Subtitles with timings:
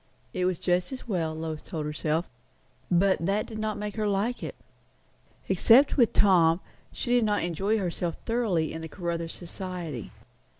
[0.33, 2.27] It was just as well, Lois told herself;
[2.89, 4.55] but that did not make her like it.
[5.47, 10.11] Except with Tom, he did not enjoy herself thoroughly in the Caruthers society.